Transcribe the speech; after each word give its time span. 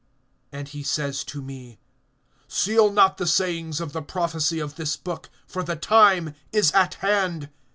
(10)And 0.51 0.69
he 0.69 0.81
says 0.81 1.23
to 1.25 1.43
me: 1.43 1.77
Seal 2.47 2.91
not 2.91 3.17
the 3.17 3.27
sayings 3.27 3.79
of 3.79 3.93
the 3.93 4.01
prophecy 4.01 4.57
of 4.59 4.73
this 4.75 4.97
book; 4.97 5.29
for 5.45 5.61
the 5.61 5.75
time 5.75 6.33
is 6.51 6.71
at 6.71 6.95
hand. 7.05 7.49